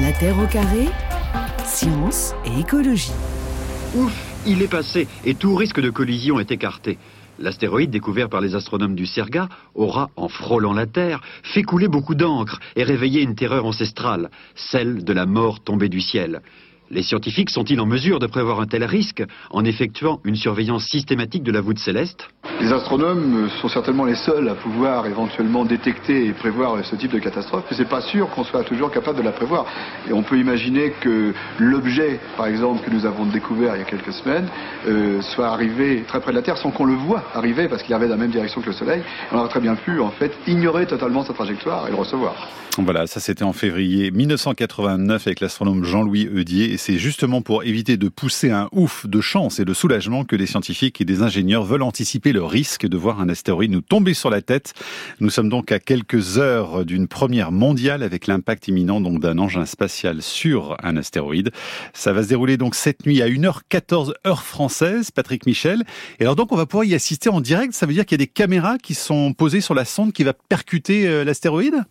[0.00, 0.86] La Terre au carré,
[1.66, 3.12] science et écologie.
[3.94, 4.12] Ouf,
[4.46, 6.96] il est passé et tout risque de collision est écarté.
[7.38, 12.14] L'astéroïde découvert par les astronomes du Serga aura, en frôlant la Terre, fait couler beaucoup
[12.14, 16.40] d'encre et réveillé une terreur ancestrale, celle de la mort tombée du ciel.
[16.92, 19.22] Les scientifiques sont-ils en mesure de prévoir un tel risque
[19.52, 22.28] en effectuant une surveillance systématique de la voûte céleste?
[22.60, 27.20] Les astronomes sont certainement les seuls à pouvoir éventuellement détecter et prévoir ce type de
[27.20, 29.66] catastrophe, mais c'est pas sûr qu'on soit toujours capable de la prévoir.
[30.08, 33.86] Et on peut imaginer que l'objet, par exemple, que nous avons découvert il y a
[33.86, 34.48] quelques semaines,
[34.88, 37.94] euh, soit arrivé très près de la Terre sans qu'on le voie arriver, parce qu'il
[37.94, 39.02] arrivait dans la même direction que le Soleil.
[39.30, 42.48] On aurait très bien pu, en fait, ignorer totalement sa trajectoire et le recevoir.
[42.78, 47.98] Voilà, ça c'était en février 1989 avec l'astronome Jean-Louis Eudier et c'est justement pour éviter
[47.98, 51.62] de pousser un ouf de chance et de soulagement que les scientifiques et des ingénieurs
[51.62, 54.72] veulent anticiper le risque de voir un astéroïde nous tomber sur la tête.
[55.20, 59.66] Nous sommes donc à quelques heures d'une première mondiale avec l'impact imminent donc d'un engin
[59.66, 61.50] spatial sur un astéroïde.
[61.92, 65.84] Ça va se dérouler donc cette nuit à 1h14 heure française, Patrick Michel.
[66.18, 68.22] Et alors donc on va pouvoir y assister en direct, ça veut dire qu'il y
[68.22, 71.84] a des caméras qui sont posées sur la sonde qui va percuter euh, l'astéroïde?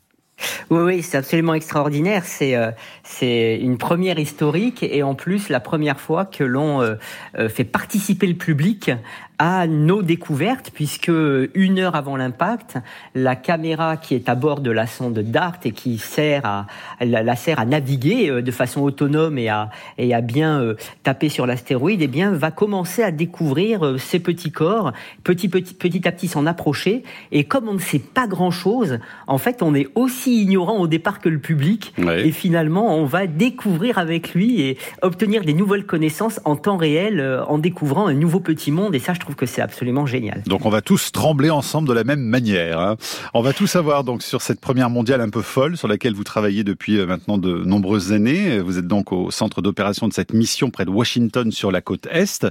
[0.70, 2.24] Oui, oui, c'est absolument extraordinaire.
[2.26, 2.72] C'est euh,
[3.04, 6.96] c'est une première historique et en plus la première fois que l'on euh,
[7.38, 8.92] euh, fait participer le public
[9.40, 11.12] à nos découvertes, puisque
[11.54, 12.78] une heure avant l'impact,
[13.16, 16.68] la caméra qui est à bord de la sonde DART et qui sert à
[17.00, 21.30] la, sert à naviguer euh, de façon autonome et à et à bien euh, taper
[21.30, 24.92] sur l'astéroïde, eh bien va commencer à découvrir euh, ces petits corps,
[25.24, 27.04] petit petit petit à petit s'en approcher.
[27.32, 30.88] Et comme on ne sait pas grand chose, en fait, on est aussi ignorant au
[30.88, 31.94] départ que le public.
[31.98, 37.44] Et finalement, on va découvrir avec lui et obtenir des nouvelles connaissances en temps réel,
[37.48, 38.96] en découvrant un nouveau petit monde.
[38.96, 40.42] Et ça, je trouve que c'est absolument génial.
[40.44, 42.80] Donc on va tous trembler ensemble de la même manière.
[42.80, 42.96] Hein.
[43.34, 46.24] On va tout savoir donc sur cette première mondiale un peu folle sur laquelle vous
[46.24, 48.60] travaillez depuis euh, maintenant de nombreuses années.
[48.60, 52.08] Vous êtes donc au centre d'opération de cette mission près de Washington sur la côte
[52.12, 52.48] est.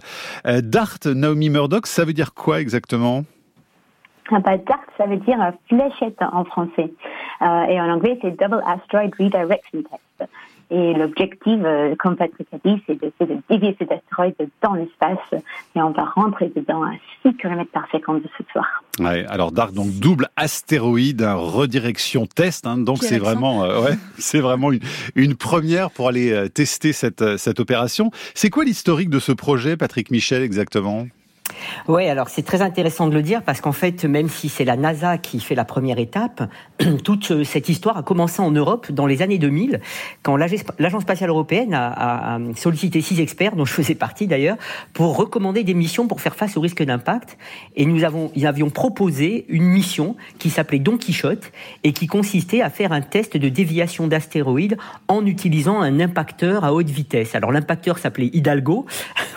[0.47, 3.25] Euh, DART, Naomi Murdoch, ça veut dire quoi exactement?
[4.31, 5.39] Ah bah, DART, ça veut dire
[5.69, 6.93] fléchette en français.
[7.43, 10.31] Euh, et en anglais, c'est Double Asteroid Redirection Test.
[10.71, 15.19] Et l'objectif, euh, comme Patrick a dit, c'est de, de, dévier cet astéroïde dans l'espace
[15.75, 16.93] et on va rentrer dedans à
[17.23, 18.67] 6 km par seconde de ce soir.
[19.01, 23.97] Ouais, alors Dark, donc double astéroïde, un redirection test, hein, donc c'est vraiment, euh, ouais,
[24.19, 24.81] c'est vraiment une,
[25.15, 28.11] une, première pour aller euh, tester cette, cette opération.
[28.35, 31.07] C'est quoi l'historique de ce projet, Patrick Michel, exactement?
[31.89, 34.77] Oui, alors c'est très intéressant de le dire parce qu'en fait, même si c'est la
[34.77, 36.43] NASA qui fait la première étape,
[37.05, 39.81] toute euh, cette histoire a commencé en Europe dans les années 2000,
[40.23, 44.57] quand l'Agence spatiale européenne a, sollicité six experts, dont je faisais partie d'ailleurs,
[44.93, 47.39] pour recommander des missions pour faire face au risque d'impact.
[47.77, 51.53] Et nous avons, ils avions proposé une mission qui s'appelait Don Quichotte
[51.85, 54.77] et qui consistait à faire un test de déviation d'astéroïdes
[55.09, 57.35] en utilisant un impacteur à haute vitesse.
[57.35, 58.87] Alors l'impacteur s'appelait Hidalgo.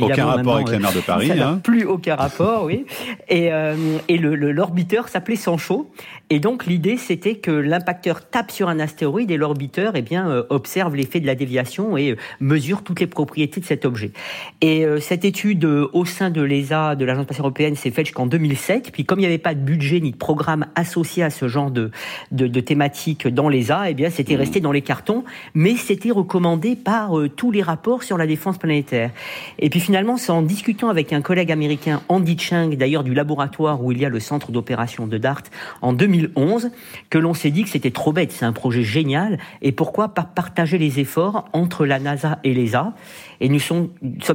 [0.00, 1.30] Aucun rapport avec la mer de Paris.
[1.44, 1.60] Hein.
[1.62, 2.86] Plus aucun rapport, oui.
[3.28, 5.90] Et, euh, et l'orbiteur s'appelait Sancho.
[6.30, 10.42] Et donc l'idée, c'était que l'impacteur tape sur un astéroïde et l'orbiteur, eh bien, euh,
[10.50, 14.12] observe l'effet de la déviation et euh, mesure toutes les propriétés de cet objet.
[14.60, 18.92] Et cette étude au sein de l'ESA, de l'Agence spatiale européenne, s'est faite jusqu'en 2007.
[18.92, 21.70] Puis comme il n'y avait pas de budget ni de programme associé à ce genre
[21.70, 21.90] de,
[22.32, 24.38] de, de thématique dans l'ESA, eh bien, c'était mmh.
[24.38, 29.10] resté dans les cartons, mais c'était recommandé par tous les rapports sur la défense planétaire.
[29.58, 33.82] Et puis finalement, c'est en discutant avec un collègue américain Andy Chang, d'ailleurs du laboratoire
[33.82, 35.42] où il y a le centre d'opération de DART,
[35.82, 36.70] en 2011,
[37.10, 40.22] que l'on s'est dit que c'était trop bête, c'est un projet génial, et pourquoi pas
[40.22, 42.94] partager les efforts entre la NASA et l'ESA
[43.44, 43.90] et nous sommes,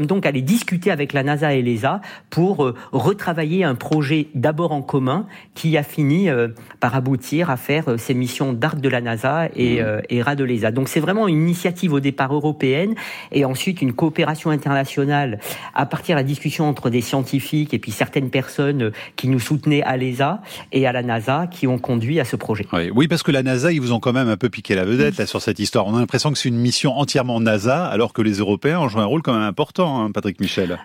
[0.06, 2.00] donc allés discuter avec la NASA et l'ESA
[2.30, 5.26] pour euh, retravailler un projet d'abord en commun
[5.56, 6.50] qui a fini euh,
[6.80, 10.02] par aboutir à faire euh, ces missions d'arc de la NASA et, mmh.
[10.10, 10.70] et RA de l'ESA.
[10.70, 12.94] Donc c'est vraiment une initiative au départ européenne
[13.32, 15.40] et ensuite une coopération internationale
[15.74, 19.82] à partir de la discussion entre des scientifiques et puis certaines personnes qui nous soutenaient
[19.82, 22.68] à l'ESA et à la NASA qui ont conduit à ce projet.
[22.94, 25.18] Oui, parce que la NASA, ils vous ont quand même un peu piqué la vedette
[25.18, 25.88] là, sur cette histoire.
[25.88, 29.06] On a l'impression que c'est une mission entièrement NASA alors que les Européens joue un
[29.06, 30.80] rôle quand même important, hein, Patrick Michel.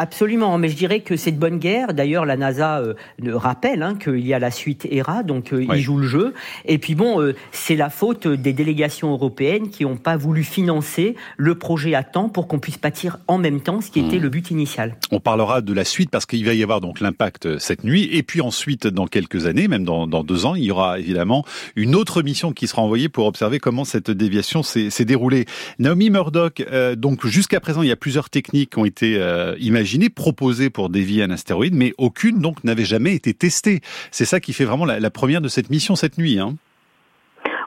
[0.00, 1.92] Absolument, mais je dirais que c'est de bonne guerre.
[1.92, 2.94] D'ailleurs, la NASA euh,
[3.32, 6.34] rappelle hein, qu'il y a la suite ERA, donc euh, il joue le jeu.
[6.66, 11.16] Et puis bon, euh, c'est la faute des délégations européennes qui n'ont pas voulu financer
[11.36, 14.22] le projet à temps pour qu'on puisse bâtir en même temps ce qui était mmh.
[14.22, 14.96] le but initial.
[15.10, 18.22] On parlera de la suite parce qu'il va y avoir donc l'impact cette nuit, et
[18.22, 21.44] puis ensuite, dans quelques années, même dans, dans, deux ans, il y aura évidemment
[21.74, 25.46] une autre mission qui sera envoyée pour observer comment cette déviation s'est déroulée.
[25.80, 26.64] Naomi Murdoch,
[26.96, 29.20] donc jusqu'à présent, il y a plusieurs techniques qui ont été
[29.58, 33.80] imaginées proposée pour dévier un astéroïde, mais aucune donc n'avait jamais été testée.
[34.10, 36.38] C'est ça qui fait vraiment la, première de cette mission cette nuit.
[36.38, 36.54] Hein.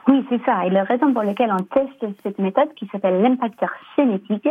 [0.08, 0.66] Oui, c'est ça.
[0.66, 4.48] Et la raison pour laquelle on teste cette méthode qui s'appelle l'impacteur cinétique,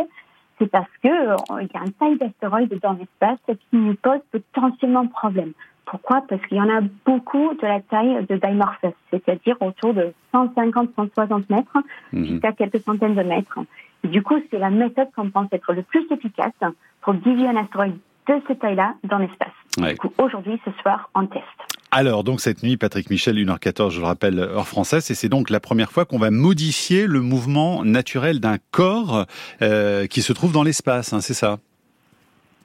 [0.58, 5.06] c'est parce que euh, y a un taille d'astéroïdes dans l'espace qui nous pose potentiellement
[5.06, 5.52] problème.
[5.84, 6.22] Pourquoi?
[6.28, 11.44] Parce qu'il y en a beaucoup de la taille de Dimorphos, c'est-à-dire autour de 150-160
[11.50, 11.78] mètres
[12.12, 12.24] Mhm.
[12.24, 13.58] jusqu'à quelques centaines de mètres.
[14.04, 16.52] Et du coup, c'est la méthode qu'on pense être le plus efficace
[17.02, 19.52] pour dévier un astéroïde de cette taille-là dans l'espace.
[19.80, 19.96] Ouais.
[20.18, 21.44] Aujourd'hui, ce soir, on teste.
[21.90, 25.50] Alors, donc cette nuit, Patrick Michel, 1h14, je le rappelle, heure française, et c'est donc
[25.50, 29.26] la première fois qu'on va modifier le mouvement naturel d'un corps
[29.60, 31.58] euh, qui se trouve dans l'espace, hein, c'est ça?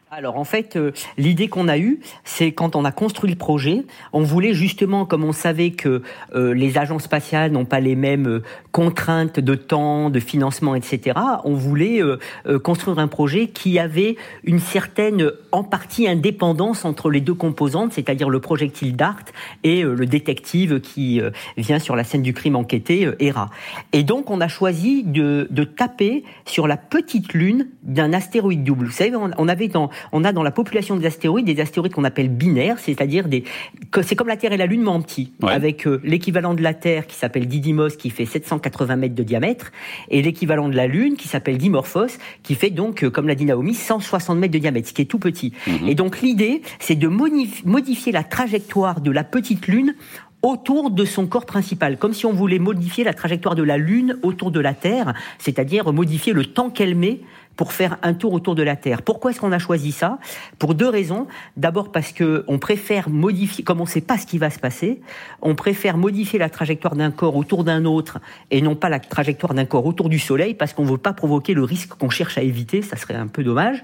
[0.09, 3.83] Alors en fait, euh, l'idée qu'on a eue, c'est quand on a construit le projet,
[4.13, 6.01] on voulait justement, comme on savait que
[6.33, 11.19] euh, les agences spatiales n'ont pas les mêmes euh, contraintes de temps, de financement, etc.,
[11.43, 14.15] on voulait euh, euh, construire un projet qui avait
[14.45, 19.25] une certaine, en partie, indépendance entre les deux composantes, c'est-à-dire le projectile DART
[19.65, 21.21] et le détective qui
[21.57, 23.49] vient sur la scène du crime enquêté, euh, ERA.
[23.93, 28.85] Et donc on a choisi de, de taper sur la petite lune d'un astéroïde double.
[28.85, 31.93] Vous savez, on, on avait dans, on a dans la population des astéroïdes des astéroïdes
[31.93, 33.43] qu'on appelle binaires, c'est-à-dire des,
[33.91, 35.51] que c'est comme la Terre et la Lune mais en petit, Ouais.
[35.53, 39.71] avec euh, l'équivalent de la Terre qui s'appelle Didymos qui fait 780 mètres de diamètre
[40.09, 43.45] et l'équivalent de la Lune qui s'appelle Dimorphos qui fait donc, euh, comme l'a dit
[43.45, 45.53] Naomi, 160 mètres de diamètre, ce qui est tout petit.
[45.87, 49.95] Et donc l'idée, c'est de modifier la trajectoire de la petite Lune
[50.41, 54.17] autour de son corps principal, comme si on voulait modifier la trajectoire de la Lune
[54.21, 57.19] autour de la Terre, c'est-à-dire modifier le temps qu'elle met
[57.57, 59.01] pour faire un tour autour de la Terre.
[59.01, 60.19] Pourquoi est-ce qu'on a choisi ça?
[60.59, 61.27] Pour deux raisons.
[61.57, 64.59] D'abord parce que on préfère modifier, comme on ne sait pas ce qui va se
[64.59, 65.01] passer,
[65.41, 68.19] on préfère modifier la trajectoire d'un corps autour d'un autre
[68.51, 71.13] et non pas la trajectoire d'un corps autour du Soleil parce qu'on ne veut pas
[71.13, 72.81] provoquer le risque qu'on cherche à éviter.
[72.81, 73.83] Ça serait un peu dommage.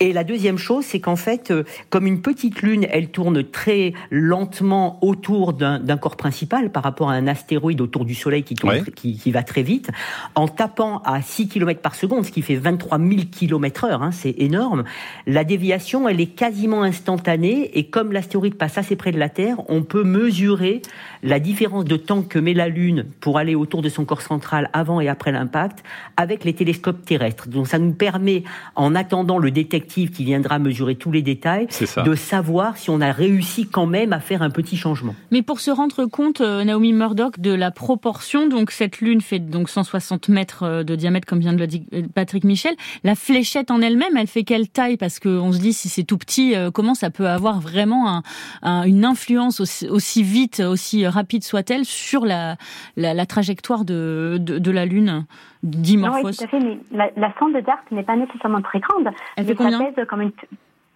[0.00, 3.92] Et la deuxième chose, c'est qu'en fait, euh, comme une petite lune, elle tourne très
[4.10, 8.68] lentement autour d'un corps principal par rapport à un astéroïde autour du Soleil qui, tourne
[8.74, 8.80] Ouais.
[8.82, 9.90] tr- qui, qui va très vite,
[10.34, 14.10] en tapant à 6 km par seconde, ce qui fait 23 000 km heure, hein,
[14.12, 14.84] c'est énorme.
[15.26, 19.56] La déviation, elle est quasiment instantanée et comme l'astéroïde passe assez près de la Terre,
[19.68, 20.82] on peut mesurer
[21.22, 24.70] la différence de temps que met la Lune pour aller autour de son corps central
[24.72, 25.82] avant et après l'impact
[26.16, 27.48] avec les télescopes terrestres.
[27.48, 28.44] Donc ça nous permet,
[28.76, 31.68] en attendant le détective qui viendra mesurer tous les détails,
[32.04, 35.14] de savoir si on a réussi quand même à faire un petit changement.
[35.30, 39.38] Mais pour se rendre compte, euh, Naomi Murdoch, de la proportion, donc cette lune fait
[39.38, 42.74] donc 160 mètres euh, de diamètre, comme vient de le dire euh, Patrick Michel.
[43.04, 44.96] La fléchette en elle-même, elle fait quelle taille?
[44.96, 48.22] Parce qu'on se dit, si c'est tout petit, euh, comment ça peut avoir vraiment un-
[48.62, 52.56] un- une influence aussi, aussi vite, aussi rapide soit-elle, sur la,
[52.96, 55.24] la, la trajectoire de, de, de la lune Non,
[55.62, 59.08] Dimorphos oui, tout à fait, mais la, la sonde DART n'est pas nécessairement très grande.
[59.36, 59.78] Elle fait combien?
[59.78, 60.32] Ça pèse comme une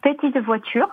[0.02, 0.88] petite voiture.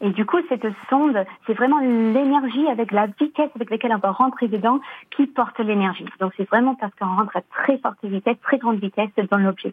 [0.00, 1.16] Et du coup, cette sonde,
[1.46, 4.80] c'est vraiment l'énergie avec la vitesse avec laquelle on va rentrer dedans
[5.16, 6.04] qui porte l'énergie.
[6.20, 9.72] Donc c'est vraiment parce qu'on rentre à très forte vitesse, très grande vitesse dans l'objet.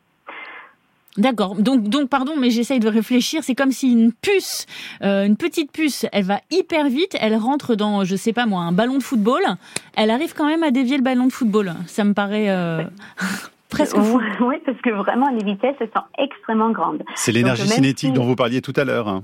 [1.18, 1.56] D'accord.
[1.56, 3.44] Donc, donc, pardon, mais j'essaye de réfléchir.
[3.44, 4.66] C'est comme si une puce,
[5.04, 8.62] euh, une petite puce, elle va hyper vite, elle rentre dans, je sais pas moi,
[8.62, 9.42] un ballon de football.
[9.96, 11.74] Elle arrive quand même à dévier le ballon de football.
[11.88, 12.84] Ça me paraît euh,
[13.70, 14.22] presque fou.
[14.42, 17.04] Oui, parce que vraiment, les vitesses sont extrêmement grandes.
[17.16, 19.08] C'est l'énergie cinétique si- dont vous parliez tout à l'heure.
[19.10, 19.24] hein.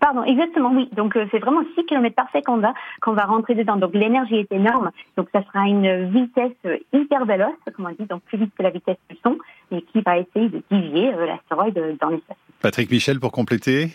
[0.00, 0.88] Pardon, exactement, oui.
[0.96, 2.66] Donc euh, c'est vraiment 6 km par seconde
[3.02, 3.76] qu'on va rentrer dedans.
[3.76, 4.90] Donc l'énergie est énorme.
[5.16, 8.62] Donc ça sera une vitesse euh, hyper véloce, comme on dit, donc plus vite que
[8.62, 9.36] la vitesse du son,
[9.70, 12.36] et qui va essayer de dévier euh, l'astéroïde euh, dans l'espace.
[12.60, 13.90] Patrick Michel, pour compléter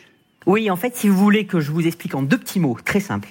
[0.45, 2.99] Oui, en fait, si vous voulez que je vous explique en deux petits mots, très
[2.99, 3.29] simples.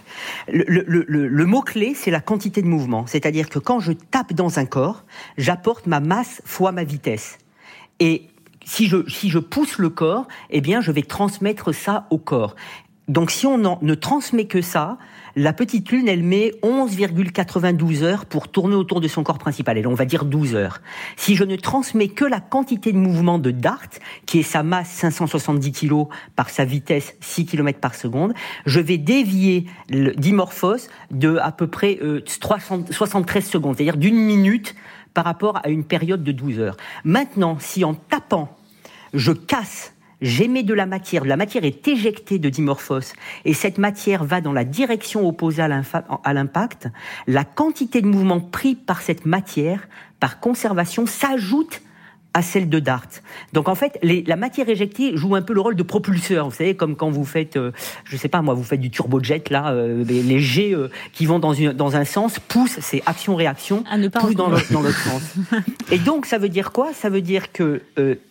[0.53, 3.07] Le, le- le- le mot-clé, c'est la quantité de mouvement.
[3.07, 5.05] C'est-à-dire que quand je tape dans un corps,
[5.39, 7.39] j'apporte ma masse fois ma vitesse.
[8.01, 8.23] Et
[8.67, 12.55] si je, si je pousse le corps, eh bien, je vais transmettre ça au corps.
[13.09, 14.99] Donc, si on ne transmet que ça,
[15.37, 19.79] la petite lune, elle met 11,92 heures pour tourner autour de son corps principal.
[19.79, 20.81] Et on va dire 12 heures.
[21.15, 23.87] Si je ne transmets que la quantité de mouvement de Dart,
[24.25, 28.99] qui est sa masse 570 kg par sa vitesse 6 km par seconde, je vais
[28.99, 34.75] dévier le dimorphos de à peu près euh, 300 73 secondes, c'est-à-dire d'une minute
[35.13, 36.77] par rapport à une période de 12 heures.
[37.05, 38.56] Maintenant, si en tapant,
[39.17, 39.93] je casse
[40.23, 43.13] J'émets de la matière, la matière est éjectée de dimorphos
[43.45, 46.89] et cette matière va dans la direction opposée à l'impact.
[47.27, 49.87] La quantité de mouvement pris par cette matière,
[50.19, 51.83] par conservation, s'ajoute
[52.37, 53.09] à celle de DART.
[53.55, 56.51] Donc en fait, la matière éjectée joue un peu le rôle de propulseur.
[56.51, 57.73] Vous savez, comme quand vous faites, euh,
[58.05, 61.39] je sais pas moi, vous faites du turbojet là, euh, les, jets euh, qui vont
[61.39, 63.85] dans, une, dans un sens poussent, c'est action-réaction,
[64.21, 65.23] poussent dans l'autre sens.
[65.91, 66.93] Et donc ça veut dire quoi?
[66.93, 67.81] Ça veut dire que,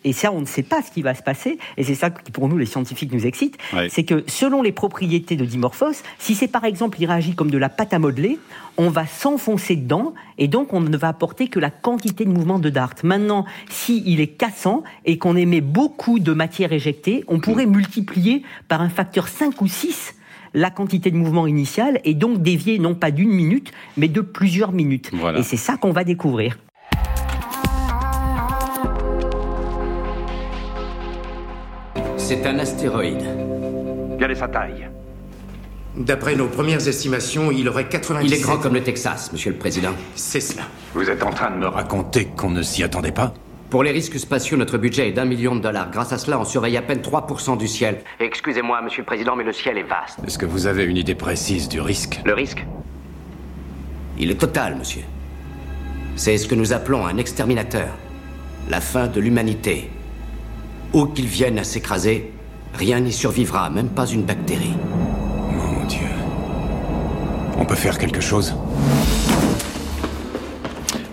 [0.04, 2.30] et ça on ne sait pas ce qui va se passer, et c'est ça qui
[2.30, 3.56] pour nous les scientifiques nous excite,
[3.88, 7.58] c'est que selon les propriétés de dimorphos, si c'est par exemple il réagit comme de
[7.58, 8.38] la pâte à modeler,
[8.78, 12.58] on va s'enfoncer dedans et donc on ne va apporter que la quantité de mouvement
[12.58, 12.94] de Dart.
[13.02, 18.42] Maintenant, si il est cassant et qu'on émet beaucoup de matière éjectée, on pourrait multiplier
[18.68, 20.14] par un facteur 5 ou 6
[20.54, 24.72] la quantité de mouvement initial et donc dévier non pas d'une minute, mais de plusieurs
[24.72, 25.10] minutes.
[25.36, 26.58] Et c'est ça qu'on va découvrir.
[32.16, 33.24] C'est un astéroïde.
[34.18, 34.88] Quelle est sa taille?
[35.96, 38.26] D'après nos premières estimations, il aurait 90.
[38.26, 39.92] Il est grand comme le Texas, monsieur le président.
[40.14, 40.64] C'est cela.
[40.94, 43.32] Vous êtes en train de me raconter qu'on ne s'y attendait pas?
[43.70, 45.90] Pour les risques spatiaux, notre budget est d'un million de dollars.
[45.90, 48.02] Grâce à cela, on surveille à peine 3% du ciel.
[48.20, 50.18] Excusez-moi, monsieur le président, mais le ciel est vaste.
[50.26, 52.20] Est-ce que vous avez une idée précise du risque?
[52.24, 52.64] Le risque?
[54.18, 55.02] Il est total, monsieur.
[56.14, 57.88] C'est ce que nous appelons un exterminateur.
[58.68, 59.90] La fin de l'humanité.
[60.92, 62.32] Où qu'il vienne à s'écraser,
[62.74, 64.74] rien n'y survivra, même pas une bactérie.
[67.58, 68.54] On peut faire quelque chose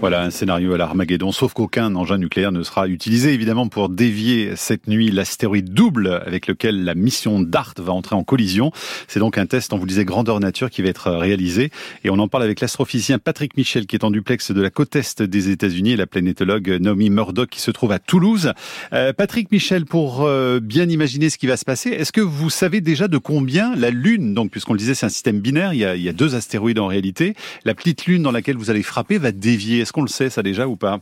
[0.03, 4.57] voilà un scénario à l'Armageddon, sauf qu'aucun engin nucléaire ne sera utilisé évidemment pour dévier
[4.57, 8.73] cette nuit l'astéroïde double avec lequel la mission DART va entrer en collision.
[9.07, 11.71] C'est donc un test, on vous disait, grandeur nature qui va être réalisé.
[12.03, 14.93] Et on en parle avec l'astrophysicien Patrick Michel qui est en duplex de la côte
[14.97, 18.51] est des États-Unis et la planétologue Naomi Murdoch qui se trouve à Toulouse.
[18.91, 22.49] Euh, Patrick Michel, pour euh, bien imaginer ce qui va se passer, est-ce que vous
[22.49, 25.79] savez déjà de combien la Lune, donc puisqu'on le disait c'est un système binaire, il
[25.79, 28.69] y, a, il y a deux astéroïdes en réalité, la petite Lune dans laquelle vous
[28.69, 29.85] allez frapper va dévier?
[29.93, 30.99] Qu'on le sait ça déjà ou pas?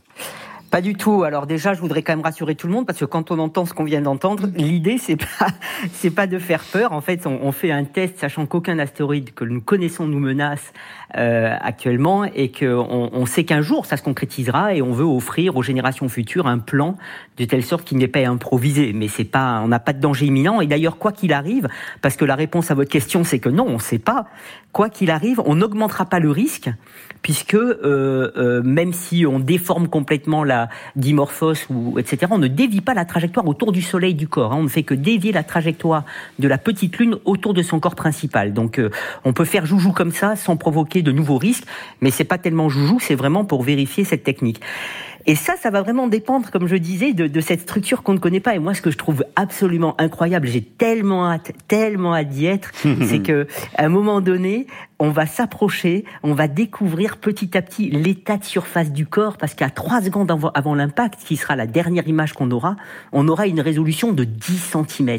[0.72, 1.22] Pas du tout.
[1.22, 3.66] Alors déjà, je voudrais quand même rassurer tout le monde parce que quand on entend
[3.66, 5.48] ce qu'on vient d'entendre, l'idée c'est pas
[5.92, 6.92] c'est pas de faire peur.
[6.92, 10.72] En fait, on, fait un test sachant qu'aucun astéroïde que nous connaissons nous menace
[11.18, 15.58] euh, actuellement et qu'on on sait qu'un jour ça se concrétisera et on veut offrir
[15.58, 16.96] aux générations futures un plan
[17.36, 18.94] de telle sorte qu'il n'est pas improvisé.
[18.94, 20.62] Mais c'est pas, on n'a pas de danger imminent.
[20.62, 21.68] Et d'ailleurs, quoi qu'il arrive,
[22.00, 24.24] parce que la réponse à votre question c'est que non, on ne sait pas.
[24.72, 26.70] Quoi qu'il arrive, on n'augmentera pas le risque
[27.20, 27.78] puisque euh,
[28.36, 30.61] euh, même si on déforme complètement la
[30.96, 34.52] dimorphos ou etc., on ne dévie pas la trajectoire autour du Soleil du corps.
[34.52, 34.58] Hein.
[34.60, 36.04] On ne fait que dévier la trajectoire
[36.38, 38.52] de la petite Lune autour de son corps principal.
[38.52, 38.90] Donc, euh,
[39.24, 41.64] on peut faire joujou comme ça sans provoquer de nouveaux risques,
[42.00, 44.60] mais c'est pas tellement joujou, c'est vraiment pour vérifier cette technique.
[45.26, 48.18] Et ça, ça va vraiment dépendre, comme je disais, de, de cette structure qu'on ne
[48.18, 48.54] connaît pas.
[48.54, 52.72] Et moi, ce que je trouve absolument incroyable, j'ai tellement hâte, tellement hâte d'y être,
[53.02, 54.66] c'est que à un moment donné,
[55.02, 59.54] on va s'approcher, on va découvrir petit à petit l'état de surface du corps, parce
[59.54, 62.76] qu'à trois secondes avant, l'impact, qui sera la dernière image qu'on aura,
[63.10, 65.18] on aura une résolution de 10 cm.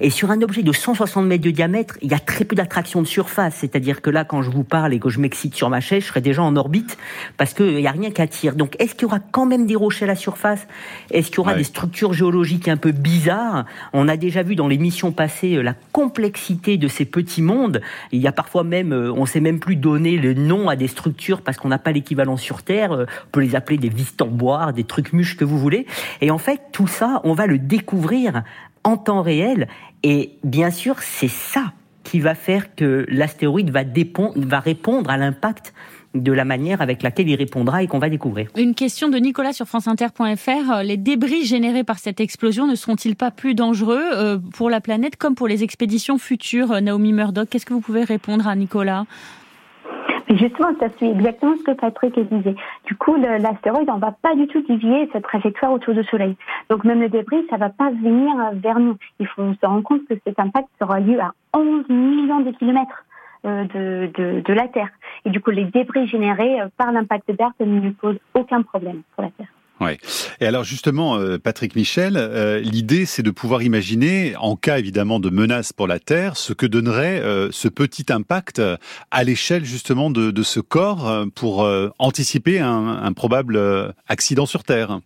[0.00, 3.02] Et sur un objet de 160 mètres de diamètre, il y a très peu d'attraction
[3.02, 3.56] de surface.
[3.56, 6.08] C'est-à-dire que là, quand je vous parle et que je m'excite sur ma chaise, je
[6.10, 6.96] serai déjà en orbite,
[7.36, 8.54] parce qu'il n'y a rien qui attire.
[8.54, 10.68] Donc, est-ce qu'il y aura quand même des rochers à la surface?
[11.10, 13.64] Est-ce qu'il y aura des structures géologiques un peu bizarres?
[13.92, 17.80] On a déjà vu dans les missions passées euh, la complexité de ces petits mondes.
[18.12, 20.86] Il y a parfois même, euh, on sait même plus donner le nom à des
[20.86, 22.92] structures parce qu'on n'a pas l'équivalent sur Terre.
[22.92, 25.86] Euh, on peut les appeler des vistamboires, des trucs muches que vous voulez.
[26.20, 28.42] Et en fait, tout ça, on va le découvrir
[28.82, 29.66] en temps réel.
[30.02, 35.72] Et bien sûr, c'est ça qui va faire que l'astéroïde va répondre à l'impact
[36.14, 38.48] de la manière avec laquelle il répondra et qu'on va découvrir.
[38.56, 40.82] Une question de Nicolas sur franceinter.fr.
[40.84, 45.16] Les débris générés par cette explosion ne seront-ils pas plus dangereux euh, pour la planète
[45.16, 49.04] comme pour les expéditions futures euh, Naomi Murdoch, qu'est-ce que vous pouvez répondre à Nicolas?
[50.30, 52.56] Justement, ça suit exactement ce que Patrick disait.
[52.86, 56.34] Du coup, l'astéroïde, on va pas du tout dévier cette trajectoire autour du Soleil.
[56.70, 58.96] Donc même le débris, ça va pas venir vers nous.
[59.20, 63.04] Il faut se rendre compte que cet impact sera lieu à 11 millions de kilomètres.
[63.46, 64.88] Euh, de, de, de, la Terre.
[65.26, 69.02] Et du coup, les débris générés euh, par l'impact d'Earth ne lui posent aucun problème
[69.14, 69.48] pour la Terre.
[69.82, 69.98] Ouais.
[70.40, 72.16] Et alors justement, euh, Patrick Michel,
[72.62, 76.64] l'idée c'est de pouvoir imaginer, en cas évidemment de menace pour la Terre, ce que
[76.64, 77.20] donnerait
[77.50, 78.62] ce petit impact
[79.10, 83.60] à l'échelle justement de, de, ce corps pour anticiper un, un, probable
[84.08, 85.00] accident sur Terre.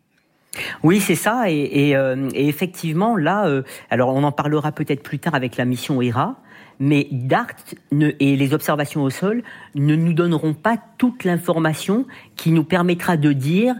[0.84, 1.50] Oui, c'est ça.
[1.50, 1.90] Et, et,
[2.34, 6.36] et, effectivement, là, alors on en parlera peut-être plus tard avec la mission ERA
[6.80, 7.56] mais DART
[7.92, 9.42] et les observations au sol
[9.74, 12.06] ne nous donneront pas toute l'information
[12.36, 13.74] qui nous permettra de dire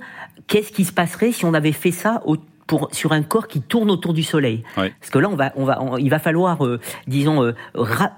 [0.47, 2.23] qu'est-ce qui se passerait si on avait fait ça
[2.69, 4.63] pour, sur un corps qui tourne autour du Soleil.
[4.77, 6.79] Parce que là, on va, on va, il va falloir, euh,
[7.09, 7.55] disons, euh,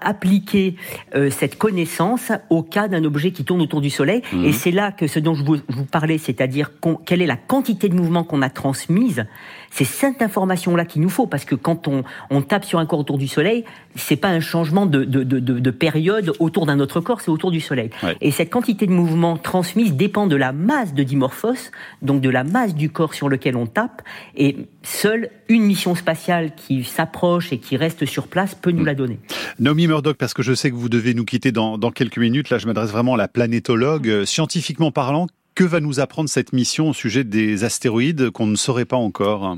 [0.02, 0.74] appliquer
[1.14, 4.22] euh, cette connaissance au cas d'un objet qui tourne autour du Soleil.
[4.32, 4.44] Mhm.
[4.44, 6.72] Et c'est là que ce dont je vous, vous parlais, c'est-à-dire
[7.06, 9.24] quelle est la quantité de mouvement qu'on a transmise,
[9.70, 12.98] c'est cette information-là qu'il nous faut, parce que quand on, on, tape sur un corps
[12.98, 17.00] autour du Soleil, c'est pas un changement de, de, de, de période autour d'un autre
[17.00, 17.90] corps, c'est autour du Soleil.
[18.20, 21.70] Et cette quantité de mouvement transmise dépend de la masse de Dimorphos,
[22.02, 24.02] donc de la masse du corps sur lequel on tape,
[24.36, 28.94] et seule une mission spatiale qui s'approche et qui reste sur place peut nous la
[28.94, 29.18] donner.
[29.58, 32.50] Naomi Murdoch, parce que je sais que vous devez nous quitter dans, dans quelques minutes,
[32.50, 34.24] là je m'adresse vraiment à la planétologue.
[34.24, 38.84] Scientifiquement parlant, que va nous apprendre cette mission au sujet des astéroïdes qu'on ne saurait
[38.84, 39.56] pas encore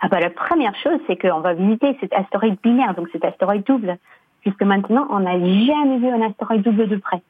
[0.00, 3.64] ah bah, La première chose, c'est qu'on va visiter cet astéroïde binaire, donc cet astéroïde
[3.64, 3.98] double.
[4.44, 7.22] Jusque maintenant, on n'a jamais vu un astéroïde double de près.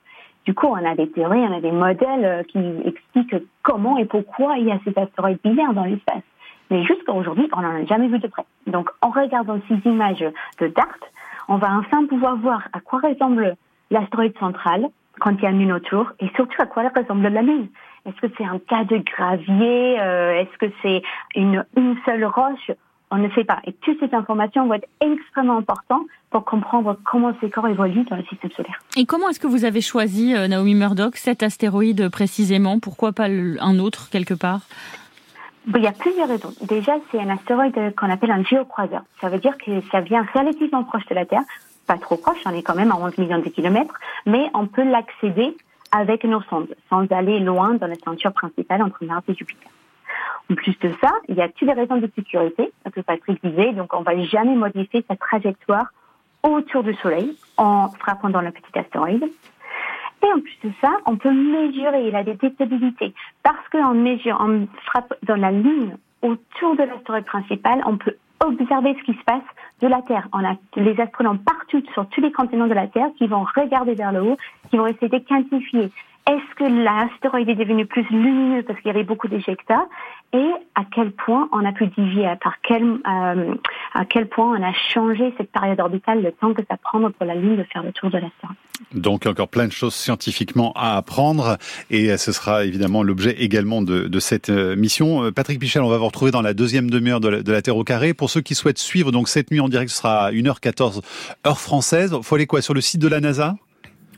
[0.45, 4.05] Du coup, on a des théories, on a des modèles euh, qui expliquent comment et
[4.05, 6.23] pourquoi il y a cet astéroïde binaire dans l'espace.
[6.71, 8.45] Mais jusqu'à aujourd'hui, on n'en a jamais vu de près.
[8.67, 10.25] Donc, en regardant ces images
[10.61, 10.99] de DART,
[11.49, 13.57] on va enfin pouvoir voir à quoi ressemble
[13.91, 14.89] l'astéroïde central,
[15.21, 17.69] quand il y a une lune autour et surtout à quoi elle ressemble la lune.
[18.07, 20.01] Est-ce que c'est un cas de gravier?
[20.01, 21.03] Euh, Est-ce que c'est
[21.35, 22.71] une, une seule roche?
[23.11, 23.61] On ne sait pas.
[23.65, 28.17] Et toutes ces informations vont être extrêmement importantes pour comprendre comment ces corps évoluent dans
[28.17, 28.81] le système solaire.
[28.97, 32.81] Et comment est-ce que vous avez choisi, euh, Naomi Murdoch, cet astéroïde précisément?
[32.81, 34.61] Pourquoi pas un autre quelque part?
[35.75, 36.53] Il y a plusieurs raisons.
[36.63, 39.03] Déjà, c'est un astéroïde qu'on appelle un géocroiseur.
[39.21, 41.43] Ça veut dire que ça vient relativement proche de la Terre
[41.87, 43.95] pas trop proche, on est quand même à 11 millions de kilomètres,
[44.27, 45.57] mais on peut l'accéder
[45.93, 49.71] avec nos sondes, sans aller loin dans la ceinture principale entre Mars et Jupiter.
[50.51, 53.73] En plus de ça, il y a toutes les raisons de sécurité, que Patrick disait,
[53.73, 55.87] donc on va jamais modifier sa trajectoire
[56.43, 59.25] autour du Soleil en frappant dans le petit astéroïde.
[60.23, 63.13] Et en plus de ça, on peut mesurer, il a des détectabilités.
[63.43, 68.97] Parce qu'en mesure, on frappe dans la Lune autour de l'astéroïde principal, on peut observer
[68.99, 69.43] ce qui se passe
[69.81, 70.29] de la Terre.
[70.33, 73.95] On a les astronomes partout sur tous les continents de la Terre qui vont regarder
[73.95, 74.37] vers le haut,
[74.71, 75.91] qui vont essayer de quantifier
[76.29, 79.87] est-ce que l'astéroïde est devenu plus lumineux parce qu'il y avait beaucoup d'éjectats
[80.33, 83.55] et à quel point on a pu dévier, à, quel, euh,
[83.95, 87.27] à quel point on a changé cette période orbitale, le temps que ça prend pour
[87.27, 88.57] la Lune de faire le tour de l'astéroïde.
[88.95, 91.57] Donc encore plein de choses scientifiquement à apprendre
[91.91, 95.25] et ce sera évidemment l'objet également de, de, cette euh, mission.
[95.25, 97.77] Euh, Patrick Pichel, on va vous retrouver dans la deuxième demi-heure de, de, la Terre
[97.77, 98.13] au carré.
[98.13, 101.03] Pour ceux qui souhaitent suivre donc cette nuit en direct, ce sera à 1h14
[101.47, 102.15] heure française.
[102.23, 102.61] Faut aller quoi?
[102.61, 103.57] Sur le site de la NASA?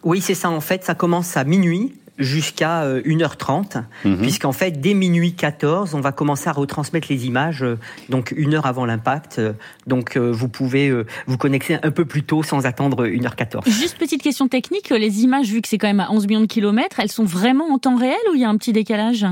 [0.03, 0.51] Oui, c'est ça.
[0.51, 4.19] En fait, ça commence à minuit jusqu'à 1h30, euh, mhm.
[4.19, 7.79] puisqu'en fait, dès minuit 14, on va commencer à retransmettre les images, euh,
[8.09, 9.39] donc une heure avant l'impact.
[9.39, 9.53] Euh,
[9.87, 10.93] donc, vous pouvez
[11.27, 13.69] vous connecter un peu plus tôt sans attendre 1h14.
[13.69, 16.47] Juste petite question technique, les images, vu que c'est quand même à 11 millions de
[16.47, 19.27] kilomètres, elles sont vraiment en temps réel ou il y a un petit décalage?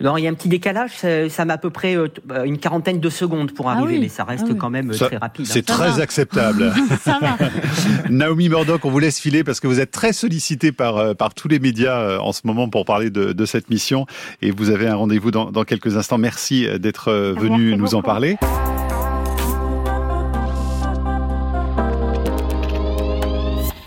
[0.00, 0.92] Non, il y a un petit décalage,
[1.28, 1.96] ça met à peu près
[2.44, 5.46] une quarantaine de secondes pour ah arriver, mais ça reste ah quand même très rapide.
[5.46, 5.74] C'est hein.
[5.74, 6.72] très acceptable.
[7.00, 7.36] ça va.
[8.10, 11.48] Naomi Murdoch, on vous laisse filer parce que vous êtes très sollicité par, par tous
[11.48, 14.06] les médias en ce moment pour parler de, cette mission.
[14.40, 16.18] Et vous avez un rendez-vous dans, quelques instants.
[16.18, 18.36] Merci d'être euh, venu nous en parler.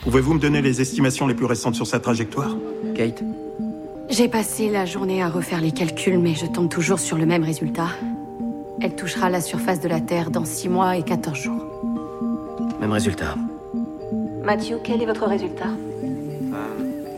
[0.03, 2.55] Pouvez-vous me donner les estimations les plus récentes sur sa trajectoire?
[2.95, 3.23] Kate?
[4.09, 7.43] J'ai passé la journée à refaire les calculs, mais je tombe toujours sur le même
[7.43, 7.87] résultat.
[8.81, 11.65] Elle touchera la surface de la Terre dans 6 mois et 14 jours.
[12.79, 13.35] Même résultat.
[14.43, 15.69] Mathieu, quel est votre résultat?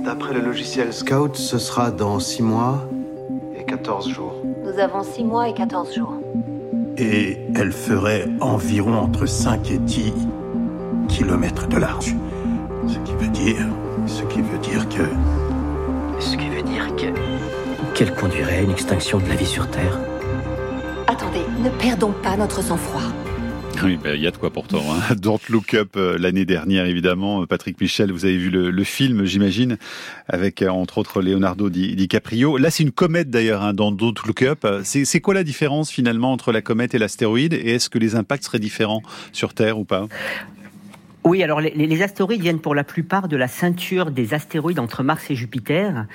[0.07, 2.87] D'après le logiciel Scout, ce sera dans 6 mois
[3.59, 4.35] et 14 jours.
[4.63, 6.13] Nous avons 6 mois et 14 jours.
[6.97, 10.13] Et elle ferait environ entre 5 et 10
[11.09, 12.15] kilomètres de large.
[12.87, 13.67] Ce qui veut dire...
[14.05, 15.03] Ce qui veut dire que...
[16.21, 17.93] Ce qui veut dire que...
[17.93, 19.99] Qu'elle conduirait à une extinction de la vie sur Terre.
[21.07, 23.11] Attendez, ne perdons pas notre sang-froid.
[23.83, 24.83] Oui, ben, il y a de quoi pourtant.
[24.91, 25.15] Hein.
[25.19, 27.45] Don't Look Up euh, l'année dernière, évidemment.
[27.45, 29.77] Patrick Michel, vous avez vu le, film, j'imagine,
[30.27, 32.57] avec euh, entre autres Leonardo DiCaprio.
[32.57, 34.65] Là, c'est une comète d'ailleurs hein, dans Don't Look Up.
[34.83, 37.53] C'est quoi la différence finalement entre la comète et l'astéroïde?
[37.53, 40.07] Et est-ce que les impacts seraient différents sur Terre ou pas?
[41.27, 45.29] Oui, alors les, astéroïdes viennent pour la plupart de la ceinture des astéroïdes entre Mars
[45.29, 46.05] et Jupiter,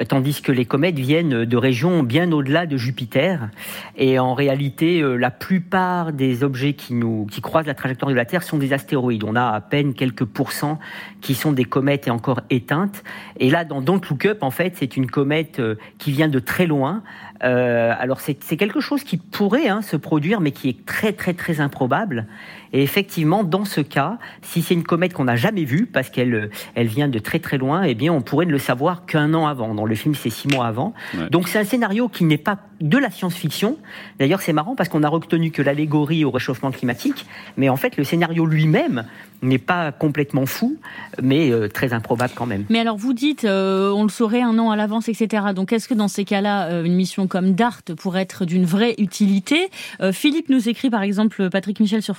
[0.00, 3.50] euh, tandis que les comètes viennent de régions bien au-delà de Jupiter.
[3.96, 8.16] Et en réalité, euh, la plupart des objets qui, nous, qui croisent la trajectoire de
[8.16, 9.24] la Terre sont des astéroïdes.
[9.24, 10.78] On a à peine quelques pourcents
[11.20, 13.04] qui sont des comètes et encore éteintes.
[13.38, 16.38] Et là, dans Don't Look Up, en fait, c'est une comète euh, qui vient de
[16.38, 17.02] très loin,
[17.44, 21.60] alors c'est quelque chose qui pourrait hein, se produire, mais qui est très très très
[21.60, 22.28] improbable.
[22.72, 26.50] Et effectivement, dans ce cas, si c'est une comète qu'on n'a jamais vue, parce qu'elle
[26.74, 29.46] elle vient de très très loin, eh bien, on pourrait ne le savoir qu'un an
[29.46, 29.74] avant.
[29.74, 30.94] Dans le film, c'est six mois avant.
[31.30, 33.78] Donc c'est un scénario qui n'est pas de la science-fiction.
[34.18, 37.96] D'ailleurs, c'est marrant parce qu'on a retenu que l'allégorie au réchauffement climatique, mais en fait,
[37.96, 39.04] le scénario lui-même
[39.42, 40.76] n'est pas complètement fou,
[41.20, 42.64] mais euh, très improbable quand même.
[42.70, 45.46] Mais alors, vous dites, euh, on le saurait un an à l'avance, etc.
[45.54, 48.94] Donc, est-ce que dans ces cas-là, euh, une mission comme DART pourrait être d'une vraie
[48.98, 49.68] utilité?
[50.12, 52.16] Philippe nous écrit, par exemple, Patrick Michel sur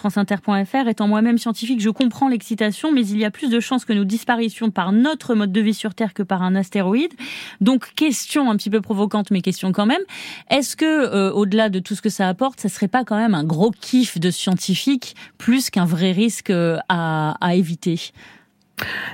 [0.87, 4.05] étant moi-même scientifique, je comprends l'excitation, mais il y a plus de chances que nous
[4.05, 7.13] disparaissions par notre mode de vie sur Terre que par un astéroïde.
[7.61, 10.01] Donc, question un petit peu provocante, mais question quand même.
[10.49, 13.35] Est-ce que, euh, au-delà de tout ce que ça apporte, ça serait pas quand même
[13.35, 18.11] un gros kiff de scientifique plus qu'un vrai risque euh, à, à éviter?